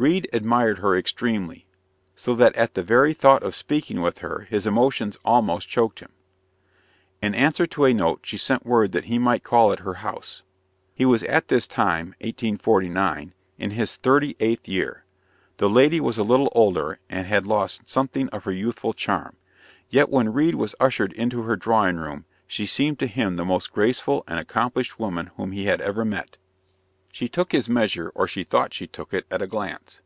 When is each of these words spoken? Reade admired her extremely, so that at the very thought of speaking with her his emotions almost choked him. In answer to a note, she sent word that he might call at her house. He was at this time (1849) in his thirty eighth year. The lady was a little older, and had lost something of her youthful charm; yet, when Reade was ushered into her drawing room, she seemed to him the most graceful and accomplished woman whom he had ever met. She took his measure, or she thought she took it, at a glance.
Reade 0.00 0.30
admired 0.32 0.78
her 0.78 0.96
extremely, 0.96 1.66
so 2.16 2.34
that 2.36 2.56
at 2.56 2.72
the 2.72 2.82
very 2.82 3.12
thought 3.12 3.42
of 3.42 3.54
speaking 3.54 4.00
with 4.00 4.20
her 4.20 4.46
his 4.48 4.66
emotions 4.66 5.18
almost 5.26 5.68
choked 5.68 6.00
him. 6.00 6.08
In 7.20 7.34
answer 7.34 7.66
to 7.66 7.84
a 7.84 7.92
note, 7.92 8.20
she 8.22 8.38
sent 8.38 8.64
word 8.64 8.92
that 8.92 9.04
he 9.12 9.18
might 9.18 9.44
call 9.44 9.72
at 9.74 9.80
her 9.80 9.96
house. 10.00 10.42
He 10.94 11.04
was 11.04 11.22
at 11.24 11.48
this 11.48 11.66
time 11.66 12.14
(1849) 12.22 13.34
in 13.58 13.70
his 13.72 13.96
thirty 13.96 14.36
eighth 14.40 14.66
year. 14.66 15.04
The 15.58 15.68
lady 15.68 16.00
was 16.00 16.16
a 16.16 16.22
little 16.24 16.48
older, 16.52 16.98
and 17.10 17.26
had 17.26 17.44
lost 17.44 17.82
something 17.84 18.30
of 18.30 18.44
her 18.44 18.52
youthful 18.52 18.94
charm; 18.94 19.36
yet, 19.90 20.08
when 20.08 20.32
Reade 20.32 20.54
was 20.54 20.74
ushered 20.80 21.12
into 21.12 21.42
her 21.42 21.56
drawing 21.56 21.98
room, 21.98 22.24
she 22.46 22.64
seemed 22.64 22.98
to 23.00 23.06
him 23.06 23.36
the 23.36 23.44
most 23.44 23.70
graceful 23.70 24.24
and 24.26 24.38
accomplished 24.38 24.98
woman 24.98 25.30
whom 25.36 25.52
he 25.52 25.66
had 25.66 25.82
ever 25.82 26.06
met. 26.06 26.38
She 27.12 27.28
took 27.28 27.50
his 27.50 27.68
measure, 27.68 28.12
or 28.14 28.28
she 28.28 28.44
thought 28.44 28.72
she 28.72 28.86
took 28.86 29.12
it, 29.12 29.26
at 29.32 29.42
a 29.42 29.48
glance. 29.48 30.00